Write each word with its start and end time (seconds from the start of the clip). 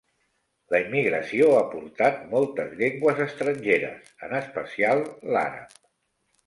La 0.75 0.79
immigració 0.85 1.49
ha 1.57 1.67
portat 1.75 2.25
moltes 2.33 2.73
llengües 2.81 3.23
estrangeres, 3.29 4.13
en 4.29 4.35
especial 4.43 5.09
l'àrab. 5.37 5.83